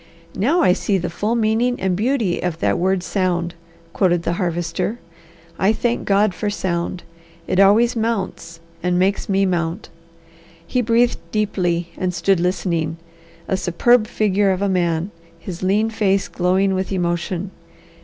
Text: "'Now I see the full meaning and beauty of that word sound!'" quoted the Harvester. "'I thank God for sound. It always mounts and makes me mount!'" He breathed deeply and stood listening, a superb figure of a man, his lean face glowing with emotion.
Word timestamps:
"'Now 0.33 0.61
I 0.63 0.73
see 0.73 0.97
the 0.97 1.11
full 1.11 1.35
meaning 1.35 1.79
and 1.79 1.95
beauty 1.95 2.41
of 2.41 2.57
that 2.57 2.79
word 2.79 3.03
sound!'" 3.03 3.53
quoted 3.93 4.23
the 4.23 4.33
Harvester. 4.33 4.97
"'I 5.59 5.73
thank 5.73 6.05
God 6.05 6.33
for 6.33 6.49
sound. 6.49 7.03
It 7.45 7.59
always 7.59 7.95
mounts 7.95 8.61
and 8.81 8.97
makes 8.97 9.29
me 9.29 9.45
mount!'" 9.45 9.89
He 10.65 10.81
breathed 10.81 11.19
deeply 11.31 11.91
and 11.99 12.15
stood 12.15 12.39
listening, 12.39 12.97
a 13.47 13.55
superb 13.55 14.07
figure 14.07 14.49
of 14.49 14.63
a 14.63 14.67
man, 14.69 15.11
his 15.37 15.61
lean 15.61 15.91
face 15.91 16.27
glowing 16.27 16.73
with 16.73 16.91
emotion. 16.91 17.51